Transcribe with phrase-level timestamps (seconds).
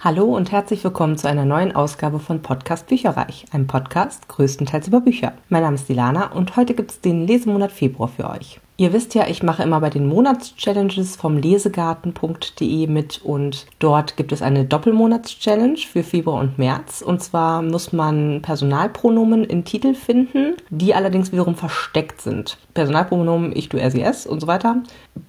[0.00, 5.00] Hallo und herzlich willkommen zu einer neuen Ausgabe von Podcast Bücherreich, einem Podcast größtenteils über
[5.00, 5.32] Bücher.
[5.48, 8.60] Mein Name ist Dilana und heute gibt es den Lesemonat Februar für euch.
[8.76, 14.30] Ihr wisst ja, ich mache immer bei den Monatschallenges vom lesegarten.de mit und dort gibt
[14.30, 17.02] es eine Doppelmonatschallenge für Februar und März.
[17.02, 22.56] Und zwar muss man Personalpronomen in Titel finden, die allerdings wiederum versteckt sind.
[22.78, 24.76] Personalpronomen ich, du, er, sie, es und so weiter.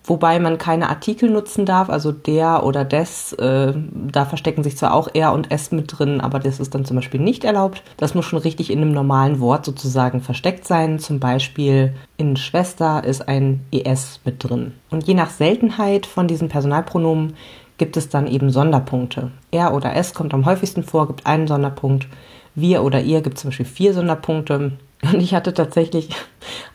[0.03, 3.33] Wobei man keine Artikel nutzen darf, also der oder des.
[3.33, 3.73] Äh,
[4.11, 6.97] da verstecken sich zwar auch er und es mit drin, aber das ist dann zum
[6.97, 7.81] Beispiel nicht erlaubt.
[7.97, 10.99] Das muss schon richtig in einem normalen Wort sozusagen versteckt sein.
[10.99, 14.73] Zum Beispiel in Schwester ist ein ES mit drin.
[14.91, 17.33] Und je nach Seltenheit von diesen Personalpronomen
[17.79, 19.31] gibt es dann eben Sonderpunkte.
[19.49, 22.07] Er oder es kommt am häufigsten vor, gibt einen Sonderpunkt.
[22.53, 24.73] Wir oder ihr gibt zum Beispiel vier Sonderpunkte.
[25.01, 26.09] Und ich hatte tatsächlich,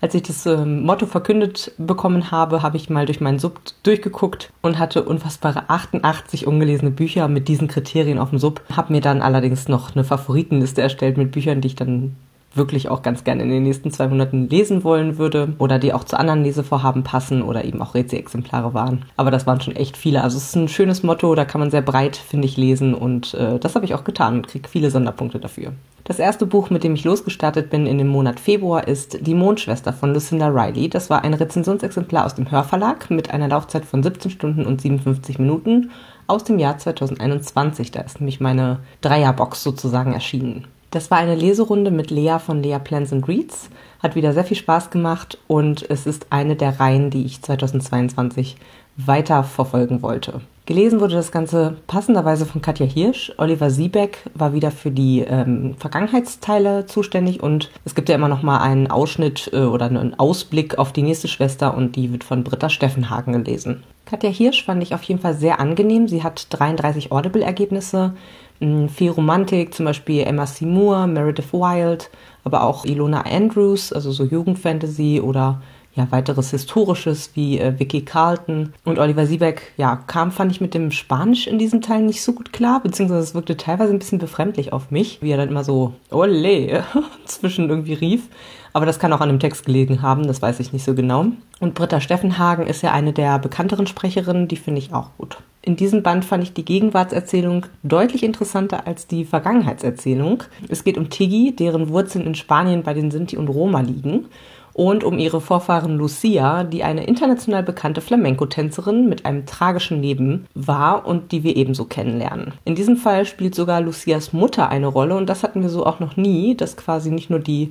[0.01, 4.51] als ich das äh, Motto verkündet bekommen habe, habe ich mal durch meinen Sub durchgeguckt
[4.63, 8.63] und hatte unfassbare 88 ungelesene Bücher mit diesen Kriterien auf dem Sub.
[8.75, 12.17] Habe mir dann allerdings noch eine Favoritenliste erstellt mit Büchern, die ich dann
[12.57, 16.05] wirklich auch ganz gerne in den nächsten zwei Monaten lesen wollen würde oder die auch
[16.05, 19.05] zu anderen Lesevorhaben passen oder eben auch Rätselexemplare waren.
[19.17, 20.23] Aber das waren schon echt viele.
[20.23, 23.35] Also es ist ein schönes Motto, da kann man sehr breit, finde ich, lesen und
[23.35, 25.73] äh, das habe ich auch getan und kriege viele Sonderpunkte dafür.
[26.05, 29.95] Das erste Buch, mit dem ich losgestartet bin in dem Monat Februar, ist Die Mondschwester
[29.95, 30.91] von Lucinda Riley.
[30.91, 35.39] Das war ein Rezensionsexemplar aus dem Hörverlag mit einer Laufzeit von 17 Stunden und 57
[35.39, 35.91] Minuten
[36.27, 37.91] aus dem Jahr 2021.
[37.91, 40.67] Da ist nämlich meine Dreierbox sozusagen erschienen.
[40.95, 43.69] Das war eine Leserunde mit Lea von Lea Plans and Reads.
[44.01, 48.57] Hat wieder sehr viel Spaß gemacht und es ist eine der Reihen, die ich 2022
[48.97, 50.41] weiter verfolgen wollte.
[50.67, 53.33] Gelesen wurde das Ganze passenderweise von Katja Hirsch.
[53.39, 58.43] Oliver Siebeck war wieder für die ähm, Vergangenheitsteile zuständig und es gibt ja immer noch
[58.43, 62.45] mal einen Ausschnitt äh, oder einen Ausblick auf die nächste Schwester und die wird von
[62.45, 63.83] Britta Steffenhagen gelesen.
[64.07, 66.09] Katja Hirsch fand ich auf jeden Fall sehr angenehm.
[66.09, 68.13] Sie hat 33 Audible-Ergebnisse
[68.61, 72.11] viel Romantik, zum Beispiel Emma Seymour, Meredith Wild,
[72.45, 75.61] aber auch Ilona Andrews, also so Jugendfantasy oder
[75.95, 80.75] ja, weiteres Historisches wie äh, Vicky Carlton und Oliver Siebeck, ja, kam, fand ich mit
[80.75, 84.19] dem Spanisch in diesem Teil nicht so gut klar, beziehungsweise es wirkte teilweise ein bisschen
[84.19, 86.85] befremdlich auf mich, wie er dann immer so, ole,
[87.27, 88.29] zwischen irgendwie rief.
[88.73, 91.27] Aber das kann auch an dem Text gelegen haben, das weiß ich nicht so genau.
[91.61, 95.39] Und Britta Steffenhagen ist ja eine der bekannteren Sprecherinnen, die finde ich auch gut.
[95.65, 100.43] In diesem Band fand ich die Gegenwartserzählung deutlich interessanter als die Vergangenheitserzählung.
[100.69, 104.27] Es geht um Tiggy, deren Wurzeln in Spanien bei den Sinti und Roma liegen
[104.75, 111.07] und um ihre Vorfahren Lucia, die eine international bekannte Flamenco-Tänzerin mit einem tragischen Leben war
[111.07, 112.53] und die wir ebenso kennenlernen.
[112.67, 116.01] In diesem Fall spielt sogar Lucias Mutter eine Rolle und das hatten wir so auch
[116.01, 117.71] noch nie, dass quasi nicht nur die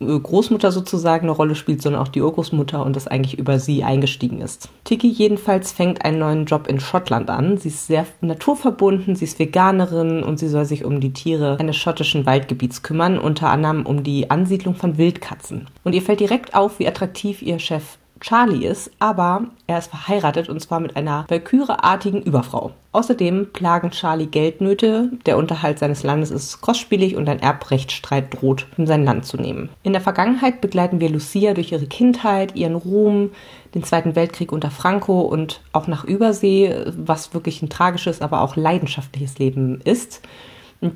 [0.00, 4.40] Großmutter sozusagen eine Rolle spielt, sondern auch die Urgroßmutter und das eigentlich über sie eingestiegen
[4.40, 4.68] ist.
[4.84, 7.58] Tiki jedenfalls fängt einen neuen Job in Schottland an.
[7.58, 11.76] Sie ist sehr naturverbunden, sie ist Veganerin und sie soll sich um die Tiere eines
[11.76, 15.68] schottischen Waldgebiets kümmern, unter anderem um die Ansiedlung von Wildkatzen.
[15.84, 20.48] Und ihr fällt direkt auf, wie attraktiv ihr Chef Charlie ist, aber er ist verheiratet
[20.48, 22.70] und zwar mit einer Valkyrie-artigen Überfrau.
[22.92, 28.86] Außerdem plagen Charlie Geldnöte, der Unterhalt seines Landes ist kostspielig und ein Erbrechtsstreit droht, um
[28.86, 29.68] sein Land zu nehmen.
[29.82, 33.32] In der Vergangenheit begleiten wir Lucia durch ihre Kindheit, ihren Ruhm,
[33.74, 38.56] den Zweiten Weltkrieg unter Franco und auch nach Übersee, was wirklich ein tragisches, aber auch
[38.56, 40.22] leidenschaftliches Leben ist.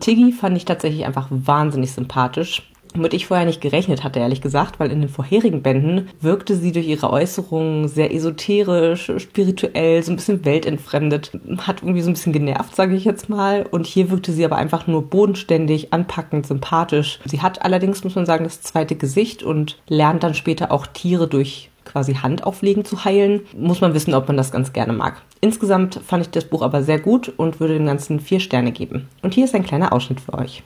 [0.00, 2.62] Tiggy fand ich tatsächlich einfach wahnsinnig sympathisch
[2.94, 6.72] womit ich vorher nicht gerechnet hatte, ehrlich gesagt, weil in den vorherigen Bänden wirkte sie
[6.72, 12.32] durch ihre Äußerungen sehr esoterisch, spirituell, so ein bisschen weltentfremdet, hat irgendwie so ein bisschen
[12.32, 13.66] genervt, sage ich jetzt mal.
[13.71, 17.21] Und hier wirkte sie aber einfach nur bodenständig, anpackend, sympathisch.
[17.25, 21.28] Sie hat allerdings, muss man sagen, das zweite Gesicht und lernt dann später auch Tiere
[21.28, 25.22] durch quasi Handauflegen zu heilen, muss man wissen, ob man das ganz gerne mag.
[25.41, 29.09] Insgesamt fand ich das Buch aber sehr gut und würde dem Ganzen vier Sterne geben.
[29.22, 30.62] Und hier ist ein kleiner Ausschnitt für euch.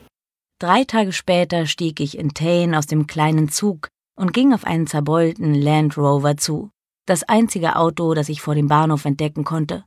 [0.62, 4.87] Drei Tage später stieg ich in Tane aus dem kleinen Zug und ging auf einen
[4.87, 6.71] zerbeulten Land Rover zu,
[7.05, 9.84] das einzige Auto, das ich vor dem Bahnhof entdecken konnte.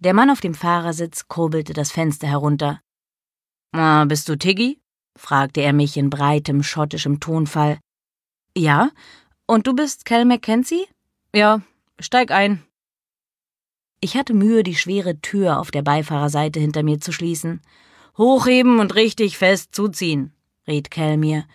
[0.00, 2.80] Der Mann auf dem Fahrersitz kurbelte das Fenster herunter.
[3.70, 4.80] Ah, bist du Tiggy?
[5.16, 7.78] fragte er mich in breitem schottischem Tonfall.
[8.56, 8.90] Ja,
[9.46, 10.88] und du bist Cal Mackenzie?
[11.32, 11.62] Ja,
[12.00, 12.64] steig ein.
[14.00, 17.62] Ich hatte Mühe, die schwere Tür auf der Beifahrerseite hinter mir zu schließen.
[18.16, 20.32] Hochheben und richtig fest zuziehen,
[20.68, 21.46] riet Cal mir.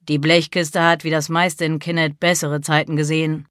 [0.00, 3.46] Die Blechkiste hat wie das meiste in Kinnet bessere Zeiten gesehen.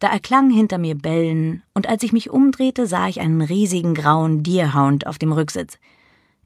[0.00, 4.42] Da erklang hinter mir Bellen, und als ich mich umdrehte, sah ich einen riesigen grauen
[4.42, 5.78] Deerhound auf dem Rücksitz.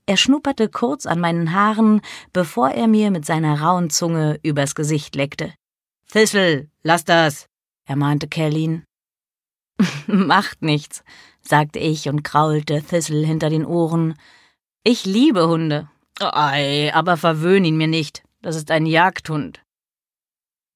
[0.06, 2.02] Er schnupperte kurz an meinen Haaren,
[2.34, 5.54] bevor er mir mit seiner rauen Zunge übers Gesicht leckte.
[6.10, 7.46] Thistle, lass das,
[7.86, 8.84] ermahnte Kellin.
[10.06, 11.02] Macht nichts,
[11.40, 14.16] sagte ich und kraulte Thistle hinter den Ohren.
[14.86, 15.88] Ich liebe Hunde.
[16.20, 18.22] Ei, aber verwöhn ihn mir nicht.
[18.42, 19.62] Das ist ein Jagdhund.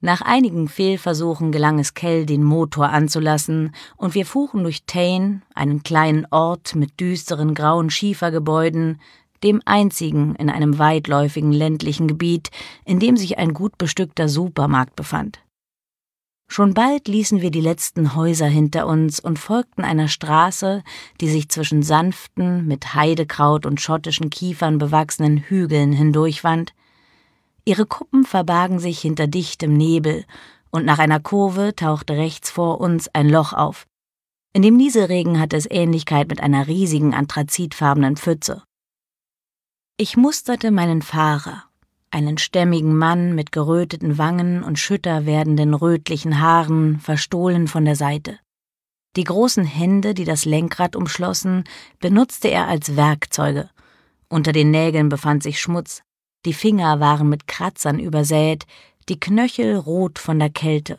[0.00, 5.82] Nach einigen Fehlversuchen gelang es Kell, den Motor anzulassen, und wir fuhren durch Tain, einen
[5.82, 8.98] kleinen Ort mit düsteren grauen Schiefergebäuden,
[9.44, 12.48] dem einzigen in einem weitläufigen ländlichen Gebiet,
[12.86, 15.40] in dem sich ein gut bestückter Supermarkt befand.
[16.50, 20.82] Schon bald ließen wir die letzten Häuser hinter uns und folgten einer Straße,
[21.20, 26.72] die sich zwischen sanften, mit Heidekraut und schottischen Kiefern bewachsenen Hügeln hindurchwand,
[27.68, 30.24] Ihre Kuppen verbargen sich hinter dichtem Nebel,
[30.70, 33.86] und nach einer Kurve tauchte rechts vor uns ein Loch auf.
[34.54, 38.62] In dem Nieselregen hatte es Ähnlichkeit mit einer riesigen anthrazitfarbenen Pfütze.
[39.98, 41.64] Ich musterte meinen Fahrer,
[42.10, 48.38] einen stämmigen Mann mit geröteten Wangen und schütter werdenden rötlichen Haaren, verstohlen von der Seite.
[49.16, 51.64] Die großen Hände, die das Lenkrad umschlossen,
[51.98, 53.68] benutzte er als Werkzeuge.
[54.28, 56.02] Unter den Nägeln befand sich Schmutz.
[56.44, 58.64] Die Finger waren mit Kratzern übersät,
[59.08, 60.98] die Knöchel rot von der Kälte.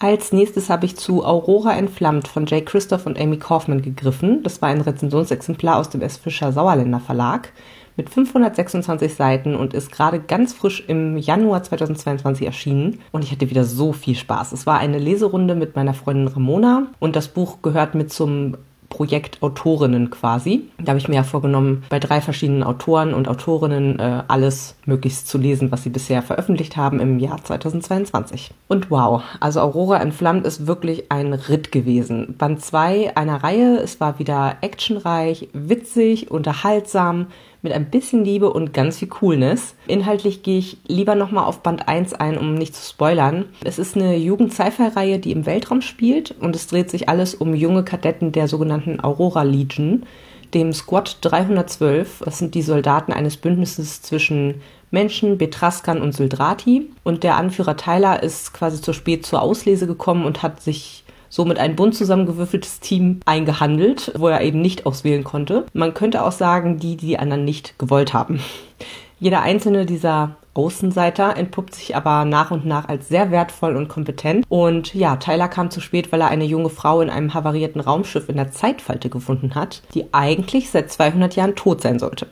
[0.00, 4.42] Als nächstes habe ich zu Aurora entflammt von Jay Christoph und Amy Kaufman gegriffen.
[4.42, 6.18] Das war ein Rezensionsexemplar aus dem S.
[6.18, 7.52] Fischer Sauerländer Verlag
[7.96, 13.00] mit 526 Seiten und ist gerade ganz frisch im Januar 2022 erschienen.
[13.12, 14.52] Und ich hatte wieder so viel Spaß.
[14.52, 18.56] Es war eine Leserunde mit meiner Freundin Ramona und das Buch gehört mit zum
[18.94, 20.68] Projektautorinnen quasi.
[20.78, 25.26] Da habe ich mir ja vorgenommen, bei drei verschiedenen Autoren und Autorinnen äh, alles möglichst
[25.26, 28.52] zu lesen, was sie bisher veröffentlicht haben im Jahr 2022.
[28.68, 32.36] Und wow, also Aurora entflammt ist wirklich ein Ritt gewesen.
[32.38, 37.26] Band 2 einer Reihe, es war wieder actionreich, witzig, unterhaltsam,
[37.64, 39.74] mit ein bisschen Liebe und ganz viel Coolness.
[39.88, 43.46] Inhaltlich gehe ich lieber nochmal auf Band 1 ein, um nicht zu spoilern.
[43.64, 47.82] Es ist eine Jugend-Sci-Fi-Reihe, die im Weltraum spielt und es dreht sich alles um junge
[47.82, 50.04] Kadetten der sogenannten Aurora Legion,
[50.52, 52.22] dem Squad 312.
[52.24, 56.90] Das sind die Soldaten eines Bündnisses zwischen Menschen, Betraskern und Sildrati.
[57.02, 61.03] Und der Anführer Tyler ist quasi zu spät zur Auslese gekommen und hat sich
[61.34, 65.66] somit ein bunt zusammengewürfeltes Team eingehandelt, wo er eben nicht auswählen konnte.
[65.72, 68.38] Man könnte auch sagen, die, die die anderen nicht gewollt haben.
[69.18, 74.44] Jeder einzelne dieser Außenseiter entpuppt sich aber nach und nach als sehr wertvoll und kompetent.
[74.48, 78.28] Und ja, Tyler kam zu spät, weil er eine junge Frau in einem havarierten Raumschiff
[78.28, 82.28] in der Zeitfalte gefunden hat, die eigentlich seit 200 Jahren tot sein sollte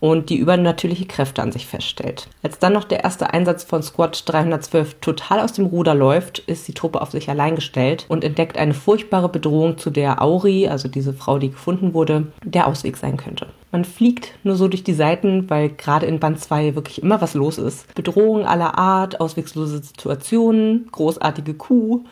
[0.00, 2.28] und die übernatürliche Kräfte an sich feststellt.
[2.42, 6.66] Als dann noch der erste Einsatz von Squad 312 total aus dem Ruder läuft, ist
[6.66, 10.88] die Truppe auf sich allein gestellt und entdeckt eine furchtbare Bedrohung, zu der Auri, also
[10.88, 13.46] diese Frau, die gefunden wurde, der Ausweg sein könnte.
[13.72, 17.34] Man fliegt nur so durch die Seiten, weil gerade in Band 2 wirklich immer was
[17.34, 17.94] los ist.
[17.94, 22.04] Bedrohungen aller Art, auswegslose Situationen, großartige Kuh,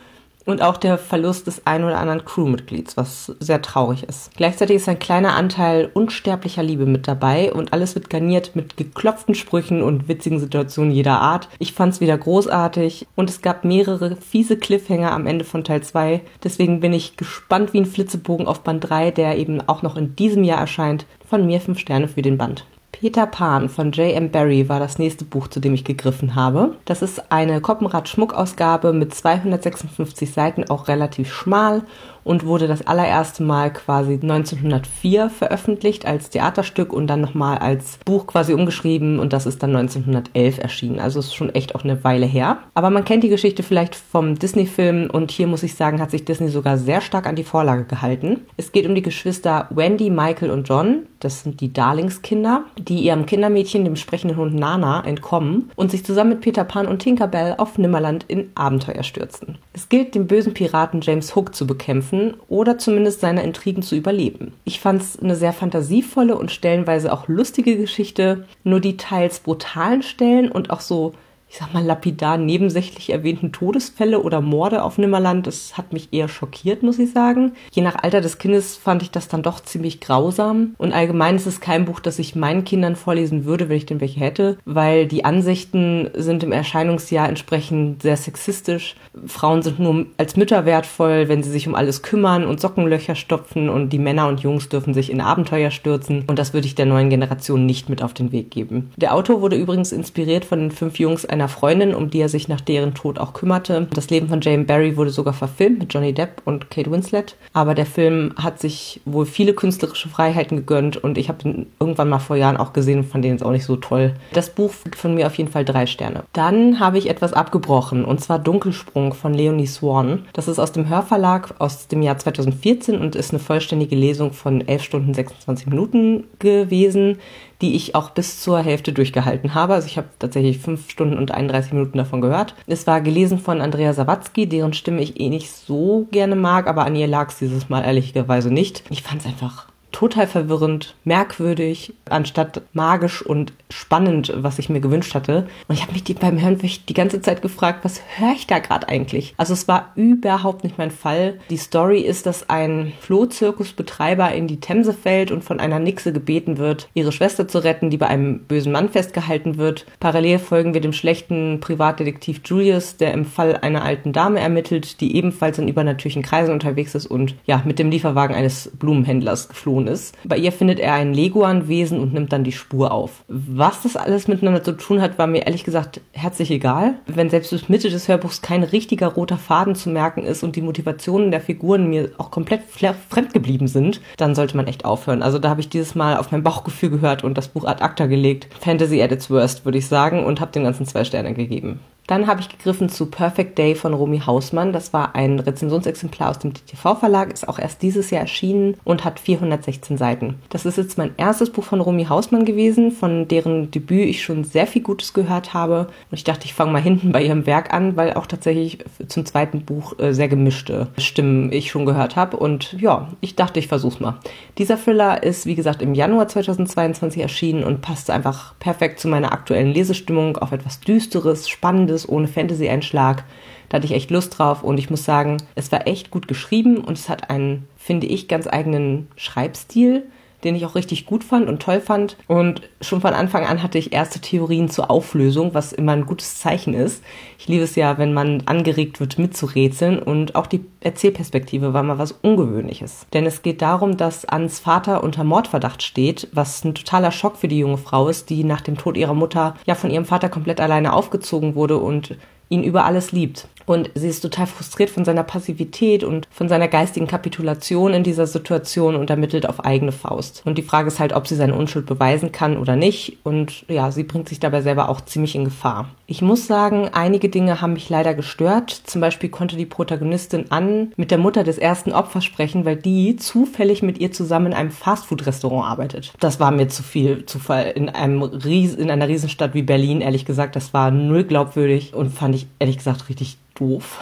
[0.49, 4.31] und auch der Verlust des ein oder anderen Crewmitglieds, was sehr traurig ist.
[4.35, 9.35] Gleichzeitig ist ein kleiner Anteil unsterblicher Liebe mit dabei und alles wird garniert mit geklopften
[9.35, 11.49] Sprüchen und witzigen Situationen jeder Art.
[11.59, 15.83] Ich fand es wieder großartig und es gab mehrere fiese Cliffhanger am Ende von Teil
[15.83, 16.21] 2.
[16.43, 20.15] Deswegen bin ich gespannt wie ein Flitzebogen auf Band 3, der eben auch noch in
[20.15, 21.05] diesem Jahr erscheint.
[21.29, 22.65] Von mir 5 Sterne für den Band.
[22.99, 24.29] Peter Pan von J.M.
[24.29, 26.75] Barry war das nächste Buch, zu dem ich gegriffen habe.
[26.83, 31.83] Das ist eine Koppenrad-Schmuckausgabe mit 256 Seiten, auch relativ schmal
[32.29, 38.27] und wurde das allererste Mal quasi 1904 veröffentlicht als Theaterstück und dann nochmal als Buch
[38.27, 40.99] quasi umgeschrieben und das ist dann 1911 erschienen.
[40.99, 42.59] Also ist schon echt auch eine Weile her.
[42.75, 46.23] Aber man kennt die Geschichte vielleicht vom Disney-Film und hier muss ich sagen, hat sich
[46.23, 48.41] Disney sogar sehr stark an die Vorlage gehalten.
[48.57, 51.07] Es geht um die Geschwister Wendy, Michael und John.
[51.19, 56.29] Das sind die Darlingskinder, die ihrem Kindermädchen, dem sprechenden Hund Nana, entkommen und sich zusammen
[56.29, 59.57] mit Peter Pan und Tinkerbell auf Nimmerland in Abenteuer stürzen.
[59.73, 63.95] Es gilt, den bösen Piraten James Hook zu bekämpfen kämpfen oder zumindest seine Intrigen zu
[63.95, 64.53] überleben.
[64.65, 70.01] Ich fand es eine sehr fantasievolle und stellenweise auch lustige Geschichte, nur die teils brutalen
[70.01, 71.13] Stellen und auch so
[71.49, 76.27] ich sag mal, lapidar nebensächlich erwähnten Todesfälle oder Morde auf Nimmerland, das hat mich eher
[76.27, 77.53] schockiert, muss ich sagen.
[77.71, 80.75] Je nach Alter des Kindes fand ich das dann doch ziemlich grausam.
[80.77, 83.99] Und allgemein ist es kein Buch, das ich meinen Kindern vorlesen würde, wenn ich denn
[83.99, 88.95] welche hätte, weil die Ansichten sind im Erscheinungsjahr entsprechend sehr sexistisch.
[89.25, 93.69] Frauen sind nur als Mütter wertvoll, wenn sie sich um alles kümmern und Sockenlöcher stopfen
[93.69, 96.25] und die Männer und Jungs dürfen sich in Abenteuer stürzen.
[96.27, 98.91] Und das würde ich der neuen Generation nicht mit auf den Weg geben.
[98.97, 102.47] Der Autor wurde übrigens inspiriert von den fünf Jungs einer Freundin, um die er sich
[102.47, 103.87] nach deren Tod auch kümmerte.
[103.93, 107.35] Das Leben von Jane Barry wurde sogar verfilmt mit Johnny Depp und Kate Winslet.
[107.53, 112.09] Aber der Film hat sich wohl viele künstlerische Freiheiten gegönnt und ich habe ihn irgendwann
[112.09, 114.13] mal vor Jahren auch gesehen und fand den jetzt auch nicht so toll.
[114.33, 116.23] Das Buch von mir auf jeden Fall drei Sterne.
[116.33, 120.25] Dann habe ich etwas abgebrochen und zwar Dunkelsprung von Leonie Swan.
[120.33, 124.67] Das ist aus dem Hörverlag aus dem Jahr 2014 und ist eine vollständige Lesung von
[124.67, 127.17] 11 Stunden 26 Minuten gewesen
[127.61, 129.73] die ich auch bis zur Hälfte durchgehalten habe.
[129.73, 132.55] Also ich habe tatsächlich fünf Stunden und 31 Minuten davon gehört.
[132.67, 136.85] Es war gelesen von Andrea Sawatzki, deren Stimme ich eh nicht so gerne mag, aber
[136.85, 138.83] an ihr lag es dieses Mal ehrlicherweise nicht.
[138.89, 139.68] Ich fand es einfach
[139.99, 145.47] total verwirrend, merkwürdig, anstatt magisch und spannend, was ich mir gewünscht hatte.
[145.67, 148.59] Und ich habe mich die, beim Hören die ganze Zeit gefragt, was höre ich da
[148.59, 149.33] gerade eigentlich?
[149.35, 151.39] Also es war überhaupt nicht mein Fall.
[151.49, 156.57] Die Story ist, dass ein Flohzirkusbetreiber in die Themse fällt und von einer Nixe gebeten
[156.57, 159.85] wird, ihre Schwester zu retten, die bei einem bösen Mann festgehalten wird.
[159.99, 165.17] Parallel folgen wir dem schlechten Privatdetektiv Julius, der im Fall einer alten Dame ermittelt, die
[165.17, 170.15] ebenfalls in übernatürlichen Kreisen unterwegs ist und ja, mit dem Lieferwagen eines Blumenhändlers geflohen ist.
[170.23, 173.23] Bei ihr findet er ein Leguan-Wesen und nimmt dann die Spur auf.
[173.27, 176.95] Was das alles miteinander zu tun hat, war mir ehrlich gesagt herzlich egal.
[177.07, 180.61] Wenn selbst bis Mitte des Hörbuchs kein richtiger roter Faden zu merken ist und die
[180.61, 185.23] Motivationen der Figuren mir auch komplett fremd geblieben sind, dann sollte man echt aufhören.
[185.23, 188.05] Also da habe ich dieses Mal auf mein Bauchgefühl gehört und das Buch ad acta
[188.05, 188.47] gelegt.
[188.59, 191.79] Fantasy at its worst, würde ich sagen, und habe dem ganzen zwei Sterne gegeben.
[192.09, 194.73] Dann habe ich gegriffen zu Perfect Day von Romy Hausmann.
[194.73, 199.19] Das war ein Rezensionsexemplar aus dem DTV-Verlag, ist auch erst dieses Jahr erschienen und hat
[199.19, 200.39] 416 Seiten.
[200.49, 204.43] Das ist jetzt mein erstes Buch von Romy Hausmann gewesen, von deren Debüt ich schon
[204.43, 205.81] sehr viel Gutes gehört habe.
[206.09, 209.27] Und ich dachte, ich fange mal hinten bei ihrem Werk an, weil auch tatsächlich zum
[209.27, 212.37] zweiten Buch äh, sehr gemischte Stimmen ich schon gehört habe.
[212.37, 214.17] Und ja, ich dachte, ich versuch's mal.
[214.57, 219.31] Dieser Thriller ist, wie gesagt, im Januar 2022 erschienen und passt einfach perfekt zu meiner
[219.31, 223.23] aktuellen Lesestimmung auf etwas Düsteres, Spannendes ist, ohne Fantasy-Einschlag.
[223.69, 226.77] Da hatte ich echt Lust drauf und ich muss sagen, es war echt gut geschrieben
[226.77, 230.03] und es hat einen, finde ich, ganz eigenen Schreibstil
[230.43, 232.15] den ich auch richtig gut fand und toll fand.
[232.27, 236.39] Und schon von Anfang an hatte ich erste Theorien zur Auflösung, was immer ein gutes
[236.39, 237.03] Zeichen ist.
[237.37, 239.99] Ich liebe es ja, wenn man angeregt wird, mitzurätseln.
[239.99, 243.05] Und auch die Erzählperspektive war mal was Ungewöhnliches.
[243.13, 247.47] Denn es geht darum, dass Ans Vater unter Mordverdacht steht, was ein totaler Schock für
[247.47, 250.61] die junge Frau ist, die nach dem Tod ihrer Mutter ja von ihrem Vater komplett
[250.61, 252.15] alleine aufgezogen wurde und
[252.49, 253.47] ihn über alles liebt.
[253.65, 258.25] Und sie ist total frustriert von seiner Passivität und von seiner geistigen Kapitulation in dieser
[258.25, 260.41] Situation und ermittelt auf eigene Faust.
[260.43, 263.19] Und die Frage ist halt, ob sie seine Unschuld beweisen kann oder nicht.
[263.23, 265.89] Und ja, sie bringt sich dabei selber auch ziemlich in Gefahr.
[266.07, 268.71] Ich muss sagen, einige Dinge haben mich leider gestört.
[268.71, 273.15] Zum Beispiel konnte die Protagonistin Ann mit der Mutter des ersten Opfers sprechen, weil die
[273.15, 276.13] zufällig mit ihr zusammen in einem Fastfood-Restaurant arbeitet.
[276.19, 280.25] Das war mir zu viel Zufall in einem Ries in einer Riesenstadt wie Berlin, ehrlich
[280.25, 280.55] gesagt.
[280.55, 283.99] Das war null glaubwürdig und fand ich ehrlich gesagt richtig doof.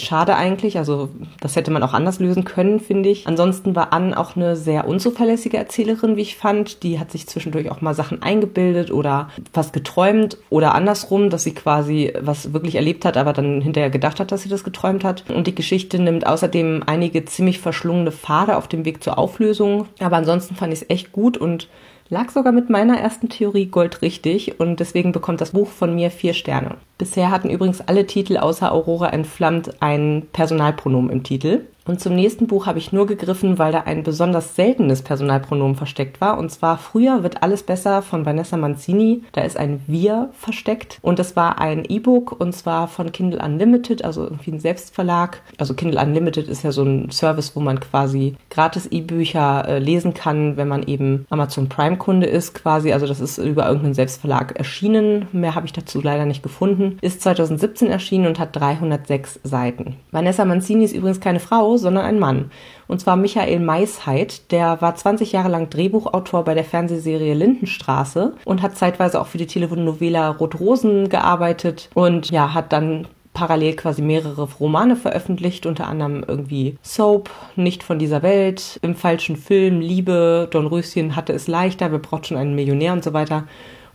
[0.00, 1.08] Schade eigentlich, also
[1.40, 3.26] das hätte man auch anders lösen können, finde ich.
[3.26, 6.82] Ansonsten war Anne auch eine sehr unzuverlässige Erzählerin, wie ich fand.
[6.82, 11.54] Die hat sich zwischendurch auch mal Sachen eingebildet oder was geträumt oder andersrum, dass sie
[11.54, 15.24] quasi was wirklich erlebt hat, aber dann hinterher gedacht hat, dass sie das geträumt hat.
[15.30, 19.86] Und die Geschichte nimmt außerdem einige ziemlich verschlungene Pfade auf dem Weg zur Auflösung.
[20.00, 21.68] Aber ansonsten fand ich es echt gut und
[22.10, 26.10] lag sogar mit meiner ersten Theorie Gold richtig und deswegen bekommt das Buch von mir
[26.10, 26.76] vier Sterne.
[26.98, 31.62] Bisher hatten übrigens alle Titel außer Aurora entflammt ein Personalpronomen im Titel.
[31.86, 36.20] Und zum nächsten Buch habe ich nur gegriffen, weil da ein besonders seltenes Personalpronomen versteckt
[36.20, 36.38] war.
[36.38, 39.22] Und zwar Früher wird alles besser von Vanessa Manzini.
[39.32, 40.98] Da ist ein Wir versteckt.
[41.02, 45.42] Und das war ein E-Book und zwar von Kindle Unlimited, also irgendwie ein Selbstverlag.
[45.58, 50.14] Also Kindle Unlimited ist ja so ein Service, wo man quasi gratis E-Bücher äh, lesen
[50.14, 52.92] kann, wenn man eben Amazon Prime-Kunde ist quasi.
[52.92, 55.28] Also das ist über irgendeinen Selbstverlag erschienen.
[55.32, 59.96] Mehr habe ich dazu leider nicht gefunden ist 2017 erschienen und hat 306 Seiten.
[60.10, 62.50] Vanessa Manzini ist übrigens keine Frau, sondern ein Mann.
[62.88, 68.62] Und zwar Michael Maisheit, der war 20 Jahre lang Drehbuchautor bei der Fernsehserie Lindenstraße und
[68.62, 74.42] hat zeitweise auch für die Telenovela Rot-Rosen gearbeitet und ja, hat dann parallel quasi mehrere
[74.42, 80.66] Romane veröffentlicht, unter anderem irgendwie Soap, Nicht von dieser Welt, Im falschen Film, Liebe, Don
[80.66, 83.44] Röschen hatte es leichter, wir braucht schon einen Millionär und so weiter.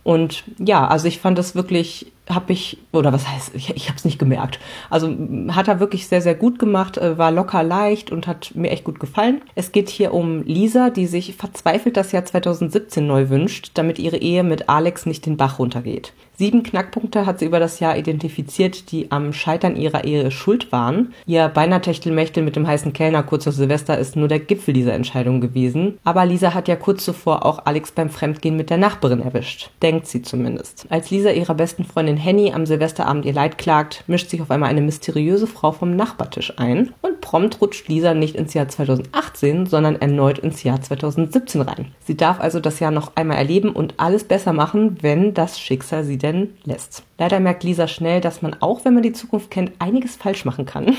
[0.02, 3.96] Und ja, also ich fand das wirklich, habe ich, oder was heißt, ich, ich habe
[3.96, 4.58] es nicht gemerkt.
[4.90, 5.14] Also
[5.50, 8.84] hat er wirklich sehr, sehr gut gemacht, äh, war locker leicht und hat mir echt
[8.84, 9.42] gut gefallen.
[9.54, 14.16] Es geht hier um Lisa, die sich verzweifelt das Jahr 2017 neu wünscht, damit ihre
[14.16, 16.12] Ehe mit Alex nicht den Bach runtergeht.
[16.38, 21.14] Sieben Knackpunkte hat sie über das Jahr identifiziert, die am Scheitern ihrer Ehe schuld waren.
[21.26, 24.92] Ihr beinahe Techtelmechtel mit dem heißen Kellner kurz vor Silvester ist nur der Gipfel dieser
[24.92, 25.98] Entscheidung gewesen.
[26.04, 29.70] Aber Lisa hat ja kurz zuvor auch Alex beim Fremdgehen mit der Nachbarin erwischt.
[29.80, 30.86] Denkt sie zumindest.
[30.90, 34.68] Als Lisa ihrer besten Freundin Henny am Silvesterabend ihr Leid klagt, mischt sich auf einmal
[34.68, 39.96] eine mysteriöse Frau vom Nachbartisch ein und prompt rutscht Lisa nicht ins Jahr 2018, sondern
[39.96, 41.92] erneut ins Jahr 2017 rein.
[42.04, 46.04] Sie darf also das Jahr noch einmal erleben und alles besser machen, wenn das Schicksal
[46.04, 47.02] sie denn lässt.
[47.18, 50.66] Leider merkt Lisa schnell, dass man auch, wenn man die Zukunft kennt, einiges falsch machen
[50.66, 50.96] kann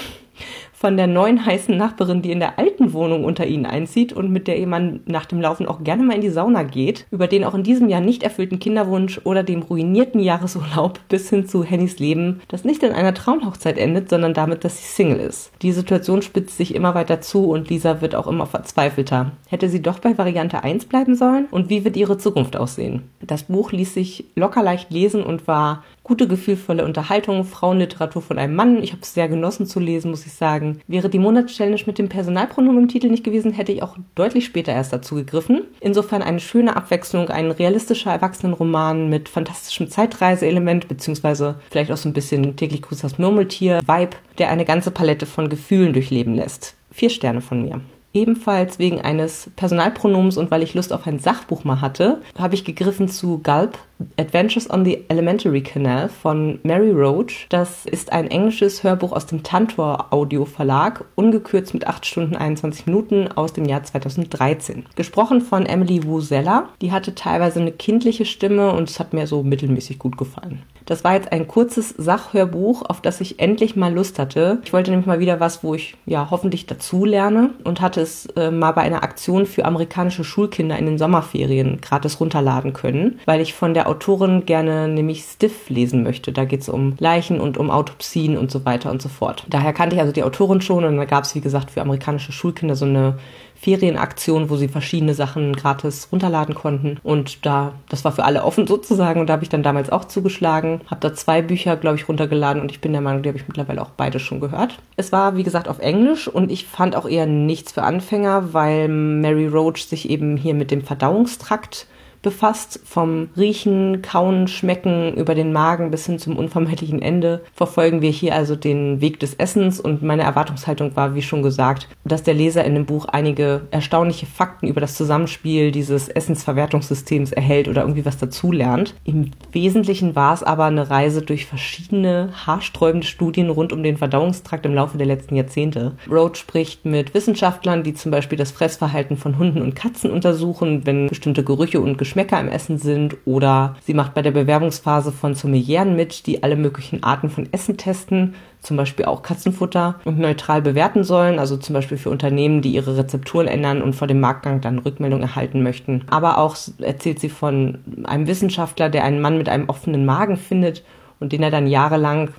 [0.77, 4.48] von der neuen heißen Nachbarin, die in der alten Wohnung unter ihnen einzieht und mit
[4.48, 7.55] der man nach dem Laufen auch gerne mal in die Sauna geht, über den auch
[7.55, 12.41] in diesem Jahr nicht erfüllten Kinderwunsch oder dem ruinierten Jahresurlaub bis hin zu Hennys Leben,
[12.48, 15.51] das nicht in einer Traumhochzeit endet, sondern damit, dass sie Single ist.
[15.63, 19.31] Die Situation spitzt sich immer weiter zu und Lisa wird auch immer verzweifelter.
[19.48, 21.48] Hätte sie doch bei Variante 1 bleiben sollen?
[21.50, 23.01] Und wie wird ihre Zukunft aussehen?
[23.22, 28.55] Das Buch ließ sich locker leicht lesen und war gute, gefühlvolle Unterhaltung, Frauenliteratur von einem
[28.55, 28.81] Mann.
[28.81, 30.66] Ich habe es sehr genossen zu lesen, muss ich sagen.
[30.88, 34.71] Wäre die Monatschallenge mit dem Personalpronomen im Titel nicht gewesen, hätte ich auch deutlich später
[34.71, 35.63] erst dazu gegriffen.
[35.79, 42.13] Insofern eine schöne Abwechslung, ein realistischer Erwachsenenroman mit fantastischem Zeitreiseelement, beziehungsweise vielleicht auch so ein
[42.13, 46.75] bisschen täglich Gruß das Murmeltier-Vibe, der eine ganze Palette von Gefühlen durchleben lässt.
[46.91, 47.81] Vier Sterne von mir.
[48.13, 52.65] Ebenfalls wegen eines Personalpronoms und weil ich Lust auf ein Sachbuch mal hatte, habe ich
[52.65, 53.77] gegriffen zu Gulp
[54.17, 57.47] Adventures on the Elementary Canal von Mary Roach.
[57.49, 62.85] Das ist ein englisches Hörbuch aus dem Tantor Audio Verlag, ungekürzt mit 8 Stunden 21
[62.85, 64.85] Minuten aus dem Jahr 2013.
[64.95, 66.69] Gesprochen von Emily Wu Zeller.
[66.81, 70.63] Die hatte teilweise eine kindliche Stimme und es hat mir so mittelmäßig gut gefallen.
[70.88, 74.60] Das war jetzt ein kurzes Sachhörbuch, auf das ich endlich mal Lust hatte.
[74.63, 78.25] Ich wollte nämlich mal wieder was, wo ich ja hoffentlich dazu lerne und hatte es
[78.38, 83.41] äh, mal bei einer Aktion für amerikanische Schulkinder in den Sommerferien gratis runterladen können, weil
[83.41, 86.32] ich von der Autorin gerne nämlich Stiff lesen möchte.
[86.32, 89.46] Da geht es um Leichen und um Autopsien und so weiter und so fort.
[89.50, 92.32] Daher kannte ich also die Autorin schon und da gab es, wie gesagt, für amerikanische
[92.32, 93.17] Schulkinder so eine
[93.59, 96.97] Ferienaktion, wo sie verschiedene Sachen gratis runterladen konnten.
[97.03, 99.19] Und da, das war für alle offen sozusagen.
[99.19, 100.81] Und da habe ich dann damals auch zugeschlagen.
[100.87, 103.47] Habe da zwei Bücher, glaube ich, runtergeladen und ich bin der Meinung, die habe ich
[103.47, 104.77] mittlerweile auch beide schon gehört.
[104.95, 108.87] Es war, wie gesagt, auf Englisch und ich fand auch eher nichts für Anfänger, weil
[108.87, 111.87] Mary Roach sich eben hier mit dem Verdauungstrakt
[112.21, 112.79] befasst.
[112.83, 118.36] Vom Riechen, Kauen, Schmecken über den Magen bis hin zum unvermeidlichen Ende verfolgen wir hier
[118.36, 122.63] also den Weg des Essens und meine Erwartungshaltung war, wie schon gesagt, dass der Leser
[122.65, 128.17] in dem Buch einige erstaunliche Fakten über das Zusammenspiel dieses Essensverwertungssystems erhält oder irgendwie was
[128.17, 128.95] dazulernt.
[129.03, 134.65] Im Wesentlichen war es aber eine Reise durch verschiedene haarsträubende Studien rund um den Verdauungstrakt
[134.65, 135.93] im Laufe der letzten Jahrzehnte.
[136.10, 141.08] Roach spricht mit Wissenschaftlern, die zum Beispiel das Fressverhalten von Hunden und Katzen untersuchen, wenn
[141.08, 145.98] bestimmte Gerüche und Geschmäcker im Essen sind oder sie macht bei der Bewerbungsphase von Sommelieren
[145.98, 151.04] mit, die alle möglichen Arten von Essen testen, zum Beispiel auch Katzenfutter und neutral bewerten
[151.04, 154.80] sollen, also zum Beispiel für Unternehmen, die ihre Rezepturen ändern und vor dem Marktgang dann
[154.80, 156.06] Rückmeldung erhalten möchten.
[156.10, 160.86] Aber auch erzählt sie von einem Wissenschaftler, der einen Mann mit einem offenen Magen findet
[161.19, 162.30] und den er dann jahrelang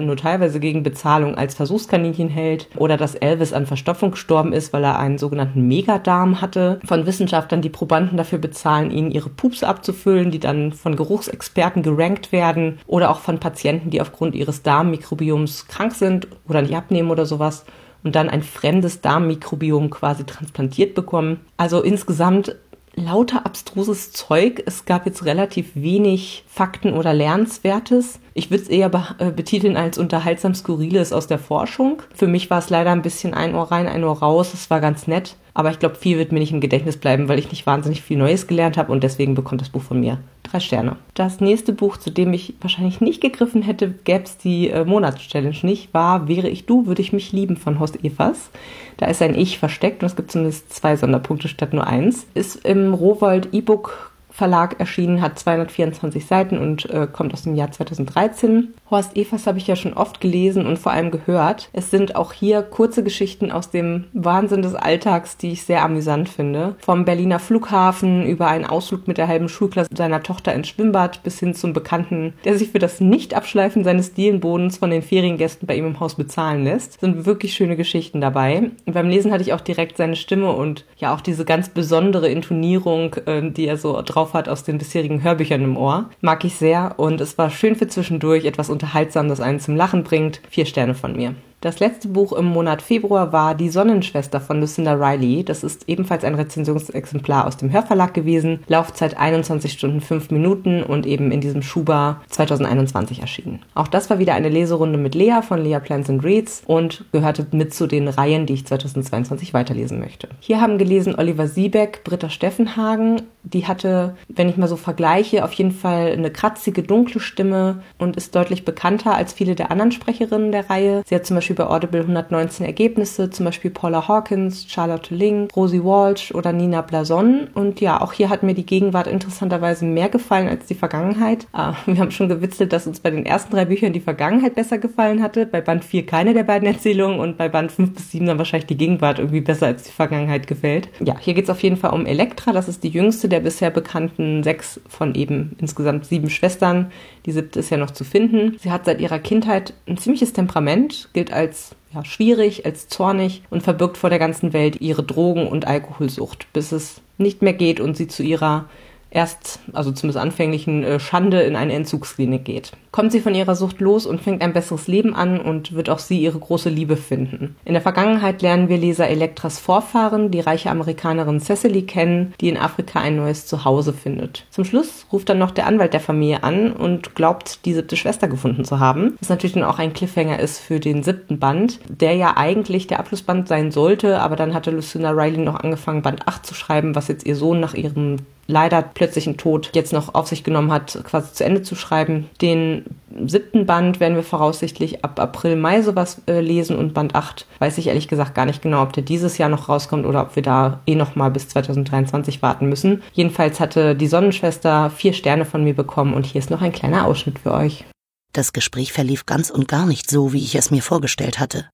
[0.00, 2.68] nur teilweise gegen Bezahlung als Versuchskaninchen hält.
[2.76, 6.80] Oder dass Elvis an Verstopfung gestorben ist, weil er einen sogenannten Megadarm hatte.
[6.84, 12.32] Von Wissenschaftlern, die Probanden dafür bezahlen, ihnen ihre Pups abzufüllen, die dann von Geruchsexperten gerankt
[12.32, 12.78] werden.
[12.86, 17.64] Oder auch von Patienten, die aufgrund ihres Darmmikrobioms krank sind oder nicht abnehmen oder sowas
[18.04, 21.40] und dann ein fremdes Darmmikrobiom quasi transplantiert bekommen.
[21.56, 22.54] Also insgesamt
[22.96, 24.62] lauter abstruses Zeug.
[24.66, 28.20] Es gab jetzt relativ wenig Fakten oder Lernenswertes.
[28.34, 32.02] Ich würde es eher be äh, betiteln als unterhaltsam Skurriles aus der Forschung.
[32.14, 34.54] Für mich war es leider ein bisschen ein Ohr rein, ein Ohr raus.
[34.54, 35.36] Es war ganz nett.
[35.54, 38.18] Aber ich glaube, viel wird mir nicht im Gedächtnis bleiben, weil ich nicht wahnsinnig viel
[38.18, 40.96] Neues gelernt habe und deswegen bekommt das Buch von mir drei Sterne.
[41.14, 45.56] Das nächste Buch, zu dem ich wahrscheinlich nicht gegriffen hätte, gäbe es die äh, Monatschallenge
[45.62, 48.50] nicht, war Wäre ich du, würde ich mich lieben von Horst Evers.
[48.96, 52.26] Da ist ein Ich versteckt und es gibt zumindest zwei Sonderpunkte statt nur eins.
[52.34, 57.70] Ist im Rowold E-Book Verlag erschienen, hat 224 Seiten und äh, kommt aus dem Jahr
[57.70, 58.74] 2013.
[58.90, 61.68] Horst Evers habe ich ja schon oft gelesen und vor allem gehört.
[61.72, 66.28] Es sind auch hier kurze Geschichten aus dem Wahnsinn des Alltags, die ich sehr amüsant
[66.28, 66.74] finde.
[66.80, 71.38] Vom Berliner Flughafen über einen Ausflug mit der halben Schulklasse seiner Tochter ins Schwimmbad bis
[71.38, 75.86] hin zum Bekannten, der sich für das Nicht-Abschleifen seines Dielenbodens von den Feriengästen bei ihm
[75.86, 76.98] im Haus bezahlen lässt.
[76.98, 78.72] Sind wirklich schöne Geschichten dabei.
[78.84, 82.28] Und beim Lesen hatte ich auch direkt seine Stimme und ja auch diese ganz besondere
[82.28, 86.08] Intonierung, äh, die er so drauf drauf hat aus den bisherigen Hörbüchern im Ohr.
[86.20, 90.02] Mag ich sehr und es war schön für zwischendurch, etwas unterhaltsam, das einen zum Lachen
[90.02, 90.40] bringt.
[90.48, 91.34] Vier Sterne von mir.
[91.64, 95.44] Das letzte Buch im Monat Februar war Die Sonnenschwester von Lucinda Riley.
[95.44, 98.62] Das ist ebenfalls ein Rezensionsexemplar aus dem Hörverlag gewesen.
[98.68, 103.62] Laufzeit 21 Stunden 5 Minuten und eben in diesem Schuber 2021 erschienen.
[103.74, 107.46] Auch das war wieder eine Leserunde mit Lea von Lea Plants and Reads und gehörte
[107.52, 110.28] mit zu den Reihen, die ich 2022 weiterlesen möchte.
[110.40, 113.22] Hier haben gelesen Oliver Siebeck, Britta Steffenhagen.
[113.42, 118.16] Die hatte, wenn ich mal so vergleiche, auf jeden Fall eine kratzige, dunkle Stimme und
[118.16, 121.02] ist deutlich bekannter als viele der anderen Sprecherinnen der Reihe.
[121.06, 125.82] Sie hat zum Beispiel bei Audible 119 Ergebnisse, zum Beispiel Paula Hawkins, Charlotte Ling, Rosie
[125.82, 127.48] Walsh oder Nina Blason.
[127.54, 131.46] Und ja, auch hier hat mir die Gegenwart interessanterweise mehr gefallen als die Vergangenheit.
[131.52, 134.78] Ah, wir haben schon gewitzelt, dass uns bei den ersten drei Büchern die Vergangenheit besser
[134.78, 138.26] gefallen hatte, bei Band 4 keine der beiden Erzählungen und bei Band 5 bis 7
[138.26, 140.88] dann wahrscheinlich die Gegenwart irgendwie besser als die Vergangenheit gefällt.
[141.00, 142.52] Ja, hier geht es auf jeden Fall um Elektra.
[142.52, 146.90] Das ist die jüngste der bisher bekannten sechs von eben insgesamt sieben Schwestern.
[147.26, 148.56] Die siebte ist ja noch zu finden.
[148.58, 153.62] Sie hat seit ihrer Kindheit ein ziemliches Temperament, gilt als ja, schwierig, als zornig und
[153.62, 157.96] verbirgt vor der ganzen Welt ihre Drogen- und Alkoholsucht, bis es nicht mehr geht und
[157.96, 158.68] sie zu ihrer
[159.14, 162.72] erst, also zumindest anfänglichen äh, Schande in eine Entzugsklinik geht.
[162.90, 165.98] Kommt sie von ihrer Sucht los und fängt ein besseres Leben an und wird auch
[165.98, 167.56] sie ihre große Liebe finden.
[167.64, 172.56] In der Vergangenheit lernen wir Leser Elektras Vorfahren, die reiche Amerikanerin Cecily kennen, die in
[172.56, 174.46] Afrika ein neues Zuhause findet.
[174.50, 178.28] Zum Schluss ruft dann noch der Anwalt der Familie an und glaubt, die siebte Schwester
[178.28, 179.16] gefunden zu haben.
[179.20, 182.98] Was natürlich dann auch ein Cliffhanger ist für den siebten Band, der ja eigentlich der
[182.98, 187.08] Abschlussband sein sollte, aber dann hatte Lucinda Riley noch angefangen, Band 8 zu schreiben, was
[187.08, 191.32] jetzt ihr Sohn nach ihrem leider plötzlichen Tod jetzt noch auf sich genommen hat, quasi
[191.32, 192.28] zu Ende zu schreiben.
[192.40, 192.84] Den
[193.26, 197.78] siebten Band werden wir voraussichtlich ab April, Mai sowas äh, lesen und Band 8 weiß
[197.78, 200.42] ich ehrlich gesagt gar nicht genau, ob der dieses Jahr noch rauskommt oder ob wir
[200.42, 203.02] da eh noch mal bis 2023 warten müssen.
[203.12, 207.06] Jedenfalls hatte die Sonnenschwester vier Sterne von mir bekommen und hier ist noch ein kleiner
[207.06, 207.84] Ausschnitt für euch.
[208.32, 211.68] Das Gespräch verlief ganz und gar nicht so, wie ich es mir vorgestellt hatte.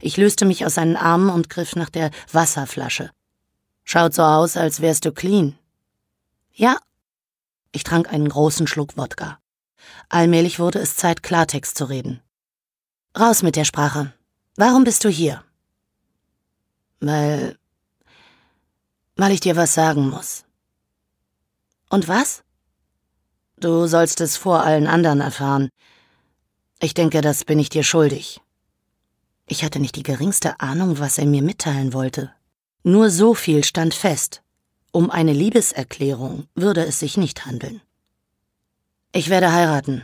[0.00, 3.10] Ich löste mich aus seinen Armen und griff nach der Wasserflasche.
[3.84, 5.56] Schaut so aus, als wärst du clean,
[6.52, 6.78] ja.
[7.72, 9.38] Ich trank einen großen Schluck Wodka.
[10.08, 12.20] Allmählich wurde es Zeit, Klartext zu reden.
[13.18, 14.12] Raus mit der Sprache.
[14.56, 15.44] Warum bist du hier?
[17.00, 17.56] Weil.
[19.16, 20.44] weil ich dir was sagen muss.
[21.88, 22.42] Und was?
[23.58, 25.68] Du sollst es vor allen anderen erfahren.
[26.80, 28.40] Ich denke, das bin ich dir schuldig.
[29.46, 32.32] Ich hatte nicht die geringste Ahnung, was er mir mitteilen wollte.
[32.82, 34.42] Nur so viel stand fest.
[34.92, 37.80] Um eine Liebeserklärung würde es sich nicht handeln.
[39.12, 40.02] Ich werde heiraten.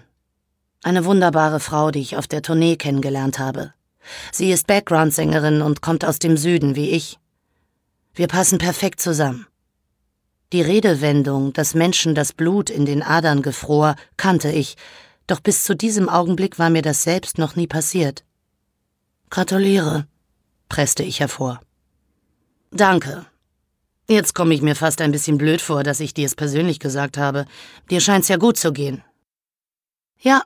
[0.83, 3.73] Eine wunderbare Frau, die ich auf der Tournee kennengelernt habe.
[4.31, 7.19] Sie ist Background-Sängerin und kommt aus dem Süden wie ich.
[8.15, 9.47] Wir passen perfekt zusammen.
[10.53, 14.77] Die Redewendung, dass Menschen das Blut in den Adern gefror, kannte ich,
[15.27, 18.25] doch bis zu diesem Augenblick war mir das selbst noch nie passiert.
[19.31, 20.07] Gratuliere,
[20.69, 21.61] presste ich hervor.
[22.71, 23.27] Danke,
[24.09, 27.19] Jetzt komme ich mir fast ein bisschen blöd vor, dass ich dir es persönlich gesagt
[27.19, 27.45] habe.
[27.91, 29.03] Dir scheint's ja gut zu gehen.
[30.19, 30.43] Ja.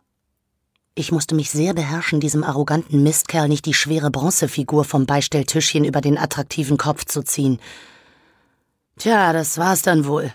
[0.95, 6.01] Ich musste mich sehr beherrschen, diesem arroganten Mistkerl nicht die schwere Bronzefigur vom Beistelltischchen über
[6.01, 7.61] den attraktiven Kopf zu ziehen.
[8.99, 10.33] Tja, das war's dann wohl.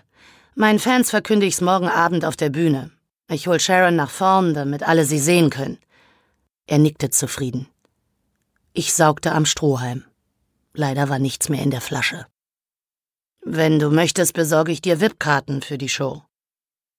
[0.55, 2.91] Meinen Fans verkünde ich's morgen Abend auf der Bühne.
[3.29, 5.79] Ich hol Sharon nach vorn, damit alle sie sehen können.
[6.67, 7.67] Er nickte zufrieden.
[8.73, 10.03] Ich saugte am Strohhalm.
[10.73, 12.25] Leider war nichts mehr in der Flasche.
[13.47, 16.23] Wenn du möchtest, besorge ich dir VIP-Karten für die Show.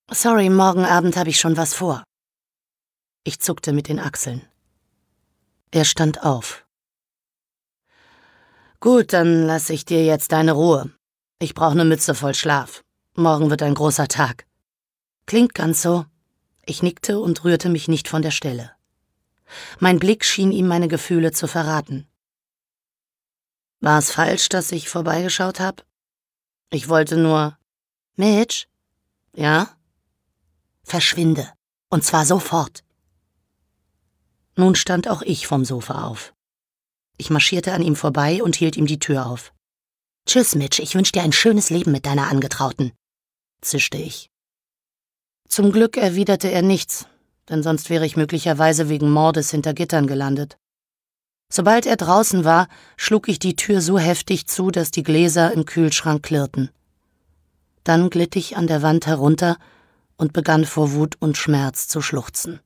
[0.08, 2.04] Sorry, morgen Abend habe ich schon was vor.
[3.24, 4.46] Ich zuckte mit den Achseln.
[5.72, 6.64] Er stand auf.
[8.78, 10.92] Gut, dann lasse ich dir jetzt deine Ruhe.
[11.40, 12.84] Ich brauche eine Mütze voll Schlaf.
[13.16, 14.46] Morgen wird ein großer Tag.
[15.26, 16.06] Klingt ganz so.
[16.64, 18.70] Ich nickte und rührte mich nicht von der Stelle.
[19.80, 22.06] Mein Blick schien ihm meine Gefühle zu verraten.
[23.80, 25.82] War es falsch, dass ich vorbeigeschaut habe?
[26.70, 27.56] Ich wollte nur.
[28.16, 28.66] Mitch?
[29.34, 29.76] Ja?
[30.82, 31.52] Verschwinde.
[31.88, 32.82] Und zwar sofort.
[34.56, 36.34] Nun stand auch ich vom Sofa auf.
[37.18, 39.52] Ich marschierte an ihm vorbei und hielt ihm die Tür auf.
[40.26, 42.92] Tschüss, Mitch, ich wünsche dir ein schönes Leben mit deiner Angetrauten,
[43.60, 44.30] zischte ich.
[45.48, 47.06] Zum Glück erwiderte er nichts,
[47.48, 50.58] denn sonst wäre ich möglicherweise wegen Mordes hinter Gittern gelandet.
[51.48, 55.64] Sobald er draußen war, schlug ich die Tür so heftig zu, dass die Gläser im
[55.64, 56.70] Kühlschrank klirrten.
[57.84, 59.56] Dann glitt ich an der Wand herunter
[60.16, 62.60] und begann vor Wut und Schmerz zu schluchzen.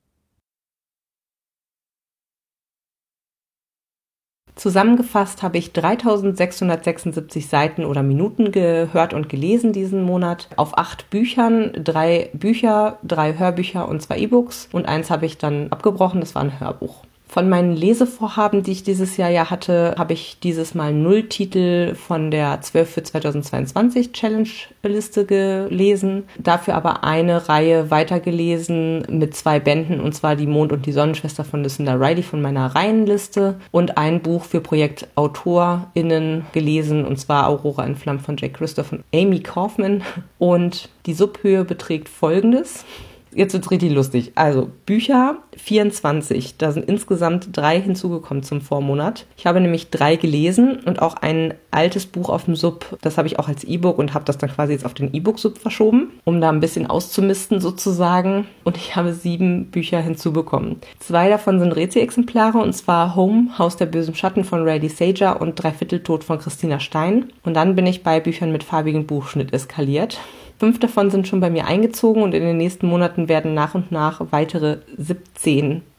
[4.54, 11.72] Zusammengefasst habe ich 3676 Seiten oder Minuten gehört und gelesen diesen Monat auf acht Büchern,
[11.82, 16.42] drei Bücher, drei Hörbücher und zwei E-Books und eins habe ich dann abgebrochen, das war
[16.42, 17.04] ein Hörbuch.
[17.32, 21.94] Von meinen Lesevorhaben, die ich dieses Jahr ja hatte, habe ich dieses Mal null Titel
[21.94, 26.24] von der 12 für 2022 Challenge-Liste gelesen.
[26.40, 31.44] Dafür aber eine Reihe weitergelesen mit zwei Bänden, und zwar Die Mond und die Sonnenschwester
[31.44, 37.46] von Lucinda Riley von meiner Reihenliste und ein Buch für Projekt AutorInnen gelesen, und zwar
[37.46, 40.02] Aurora in Flammen von Jack Christoph und Amy Kaufman.
[40.40, 42.84] Und die Subhöhe beträgt folgendes.
[43.32, 44.32] Jetzt wird's richtig lustig.
[44.34, 46.56] Also Bücher 24.
[46.56, 49.26] Da sind insgesamt drei hinzugekommen zum Vormonat.
[49.36, 52.98] Ich habe nämlich drei gelesen und auch ein altes Buch auf dem Sub.
[53.02, 55.58] Das habe ich auch als E-Book und habe das dann quasi jetzt auf den E-Book-Sub
[55.58, 58.46] verschoben, um da ein bisschen auszumisten sozusagen.
[58.64, 60.76] Und ich habe sieben Bücher hinzubekommen.
[60.98, 65.62] Zwei davon sind Rezi-Exemplare und zwar Home, Haus der bösen Schatten von Rady Sager und
[65.62, 67.30] Dreivierteltod von Christina Stein.
[67.44, 70.18] Und dann bin ich bei Büchern mit farbigem Buchschnitt eskaliert.
[70.60, 73.90] Fünf davon sind schon bei mir eingezogen und in den nächsten Monaten werden nach und
[73.90, 75.49] nach weitere 17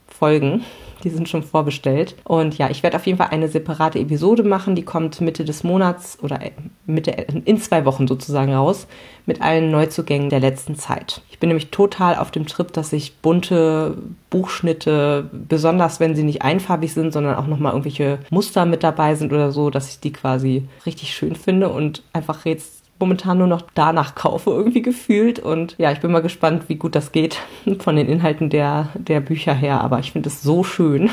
[0.07, 0.63] Folgen.
[1.03, 2.15] Die sind schon vorbestellt.
[2.25, 4.75] Und ja, ich werde auf jeden Fall eine separate Episode machen.
[4.75, 6.51] Die kommt Mitte des Monats oder äh,
[6.85, 8.85] Mitte, in zwei Wochen sozusagen raus
[9.25, 11.21] mit allen Neuzugängen der letzten Zeit.
[11.31, 13.97] Ich bin nämlich total auf dem Trip, dass ich bunte
[14.29, 19.33] Buchschnitte, besonders wenn sie nicht einfarbig sind, sondern auch nochmal irgendwelche Muster mit dabei sind
[19.33, 23.63] oder so, dass ich die quasi richtig schön finde und einfach jetzt momentan nur noch
[23.73, 25.39] danach kaufe, irgendwie gefühlt.
[25.39, 27.39] Und ja, ich bin mal gespannt, wie gut das geht
[27.79, 29.81] von den Inhalten der, der Bücher her.
[29.81, 31.09] Aber ich finde es so schön.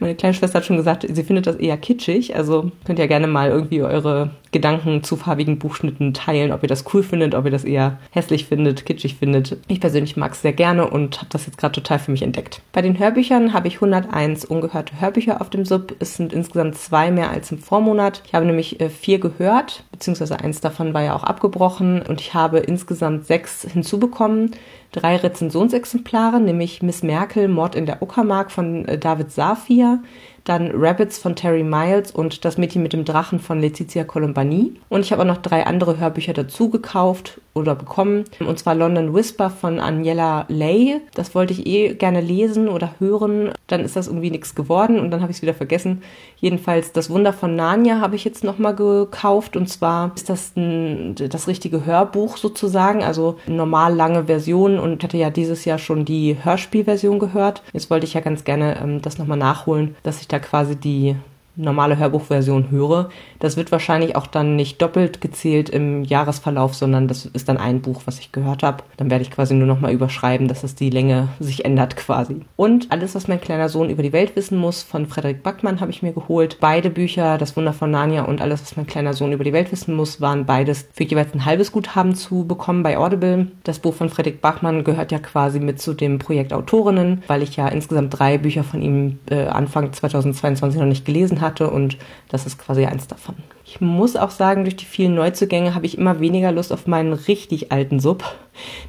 [0.00, 2.36] Meine kleine Schwester hat schon gesagt, sie findet das eher kitschig.
[2.36, 6.84] Also könnt ihr gerne mal irgendwie eure Gedanken zu farbigen Buchschnitten teilen, ob ihr das
[6.92, 9.58] cool findet, ob ihr das eher hässlich findet, kitschig findet.
[9.68, 12.62] Ich persönlich mag es sehr gerne und habe das jetzt gerade total für mich entdeckt.
[12.72, 15.94] Bei den Hörbüchern habe ich 101 ungehörte Hörbücher auf dem Sub.
[15.98, 18.22] Es sind insgesamt zwei mehr als im Vormonat.
[18.26, 22.34] Ich habe nämlich äh, vier gehört, beziehungsweise eins davon war ja auch abgebrochen und ich
[22.34, 24.52] habe insgesamt sechs hinzubekommen
[24.92, 30.00] drei Rezensionsexemplare, nämlich Miss Merkel, Mord in der Uckermark von äh, David Safir,
[30.44, 34.74] dann Rabbits von Terry Miles und Das Mädchen mit dem Drachen von Letizia Colombani.
[34.88, 38.24] Und ich habe auch noch drei andere Hörbücher dazu gekauft oder bekommen.
[38.40, 41.00] Und zwar London Whisper von Aniela Lay.
[41.14, 43.50] Das wollte ich eh gerne lesen oder hören.
[43.66, 46.02] Dann ist das irgendwie nichts geworden und dann habe ich es wieder vergessen.
[46.36, 49.56] Jedenfalls Das Wunder von Narnia habe ich jetzt nochmal gekauft.
[49.56, 55.16] Und zwar ist das ein, das richtige Hörbuch sozusagen, also normal lange Version und hatte
[55.16, 57.62] ja dieses Jahr schon die Hörspielversion gehört.
[57.72, 61.16] Jetzt wollte ich ja ganz gerne ähm, das nochmal nachholen, dass ich da quasi die
[61.58, 63.10] normale Hörbuchversion höre.
[63.40, 67.82] Das wird wahrscheinlich auch dann nicht doppelt gezählt im Jahresverlauf, sondern das ist dann ein
[67.82, 68.84] Buch, was ich gehört habe.
[68.96, 72.42] Dann werde ich quasi nur nochmal überschreiben, dass es die Länge sich ändert quasi.
[72.56, 75.90] Und alles, was mein kleiner Sohn über die Welt wissen muss, von Frederik Backmann habe
[75.90, 76.58] ich mir geholt.
[76.60, 79.72] Beide Bücher, Das Wunder von Narnia und alles, was mein kleiner Sohn über die Welt
[79.72, 83.48] wissen muss, waren beides für jeweils ein halbes Guthaben zu bekommen bei Audible.
[83.64, 87.56] Das Buch von Frederik Bachmann gehört ja quasi mit zu dem Projekt Autorinnen, weil ich
[87.56, 91.98] ja insgesamt drei Bücher von ihm äh, Anfang 2022 noch nicht gelesen habe hatte und
[92.28, 93.36] das ist quasi eins davon.
[93.70, 97.12] Ich muss auch sagen, durch die vielen Neuzugänge habe ich immer weniger Lust auf meinen
[97.12, 98.24] richtig alten Sub,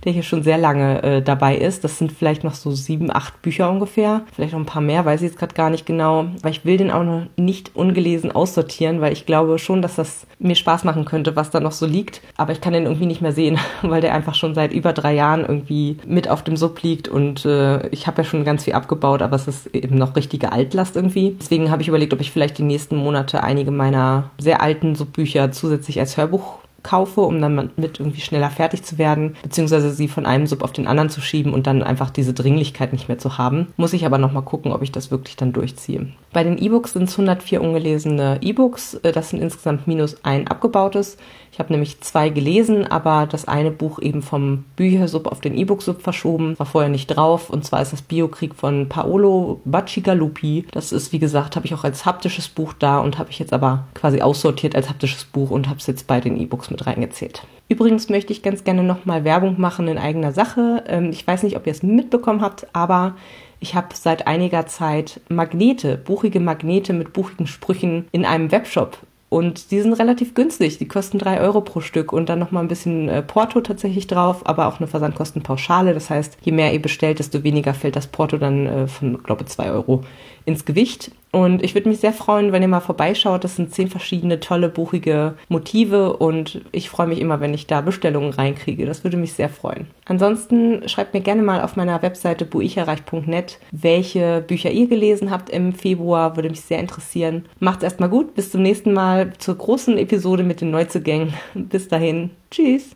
[0.06, 1.84] der hier schon sehr lange äh, dabei ist.
[1.84, 4.22] Das sind vielleicht noch so sieben, acht Bücher ungefähr.
[4.34, 6.28] Vielleicht noch ein paar mehr, weiß ich jetzt gerade gar nicht genau.
[6.42, 10.26] Weil ich will den auch noch nicht ungelesen aussortieren, weil ich glaube schon, dass das
[10.40, 12.22] mir Spaß machen könnte, was da noch so liegt.
[12.38, 15.14] Aber ich kann den irgendwie nicht mehr sehen, weil der einfach schon seit über drei
[15.14, 17.10] Jahren irgendwie mit auf dem Sub liegt.
[17.10, 20.54] Und äh, ich habe ja schon ganz viel abgebaut, aber es ist eben noch richtige
[20.54, 21.36] Altlast irgendwie.
[21.38, 24.94] Deswegen habe ich überlegt, ob ich vielleicht die nächsten Monate einige meiner sehr alten alten
[24.94, 29.92] so Bücher zusätzlich als Hörbuch kaufe, um dann mit irgendwie schneller fertig zu werden, beziehungsweise
[29.92, 33.08] sie von einem Sub auf den anderen zu schieben und dann einfach diese Dringlichkeit nicht
[33.08, 33.68] mehr zu haben.
[33.76, 36.08] Muss ich aber nochmal gucken, ob ich das wirklich dann durchziehe.
[36.32, 38.94] Bei den E-Books sind es 104 ungelesene E-Books.
[38.96, 41.18] Äh, das sind insgesamt minus ein abgebautes.
[41.52, 46.02] Ich habe nämlich zwei gelesen, aber das eine Buch eben vom Büchersub auf den E-Book-Sub
[46.02, 47.50] verschoben, war vorher nicht drauf.
[47.50, 50.66] Und zwar ist das Biokrieg von Paolo Bacigalupi.
[50.72, 53.54] Das ist, wie gesagt, habe ich auch als haptisches Buch da und habe ich jetzt
[53.54, 57.44] aber quasi aussortiert als haptisches Buch und habe es jetzt bei den E-Books mit reingezählt.
[57.68, 60.84] Übrigens möchte ich ganz gerne nochmal Werbung machen in eigener Sache.
[60.88, 63.16] Ähm, ich weiß nicht, ob ihr es mitbekommen habt, aber
[63.60, 68.98] ich habe seit einiger Zeit Magnete, buchige Magnete mit buchigen Sprüchen in einem Webshop
[69.30, 70.80] und die sind relativ günstig.
[70.80, 74.42] Die kosten drei Euro pro Stück und dann nochmal ein bisschen äh, Porto tatsächlich drauf,
[74.46, 75.94] aber auch eine Versandkostenpauschale.
[75.94, 79.44] Das heißt, je mehr ihr bestellt, desto weniger fällt das Porto dann äh, von, glaube
[79.44, 80.04] ich, zwei Euro
[80.50, 81.12] ins Gewicht.
[81.32, 83.44] Und ich würde mich sehr freuen, wenn ihr mal vorbeischaut.
[83.44, 87.82] Das sind zehn verschiedene tolle, buchige Motive und ich freue mich immer, wenn ich da
[87.82, 88.86] Bestellungen reinkriege.
[88.86, 89.88] Das würde mich sehr freuen.
[90.06, 95.74] Ansonsten schreibt mir gerne mal auf meiner Webseite buicherreich.net, welche Bücher ihr gelesen habt im
[95.74, 96.36] Februar.
[96.36, 97.46] Würde mich sehr interessieren.
[97.60, 98.34] Macht's erstmal gut.
[98.34, 101.34] Bis zum nächsten Mal zur großen Episode mit den Neuzugängen.
[101.54, 102.32] Bis dahin.
[102.50, 102.96] Tschüss.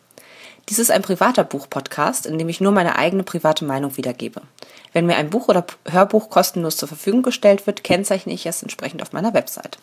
[0.71, 4.41] Dies ist ein privater Buch-Podcast, in dem ich nur meine eigene private Meinung wiedergebe.
[4.93, 9.01] Wenn mir ein Buch oder Hörbuch kostenlos zur Verfügung gestellt wird, kennzeichne ich es entsprechend
[9.01, 9.79] auf meiner Website.